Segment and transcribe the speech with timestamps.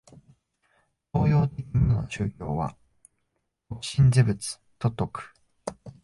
[1.13, 2.75] 東洋的無の宗教は
[3.69, 5.33] 即心是仏と説く。